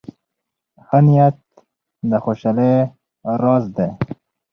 ښه 0.85 0.99
نیت 1.05 1.37
د 2.09 2.11
خوشحالۍ 2.23 2.73
راز 3.41 3.65
دی. 3.77 3.89